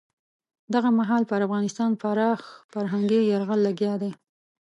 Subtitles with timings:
[0.73, 4.11] دغه مهال پر افغانستان پراخ فرهنګي یرغل لګیا دی.